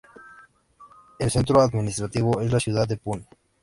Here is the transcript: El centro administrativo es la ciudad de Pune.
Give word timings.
El 1.19 1.29
centro 1.29 1.61
administrativo 1.61 2.41
es 2.41 2.51
la 2.51 2.59
ciudad 2.59 2.87
de 2.87 2.97
Pune. 2.97 3.27